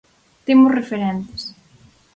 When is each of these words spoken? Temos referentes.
Temos 0.47 0.73
referentes. 0.79 1.41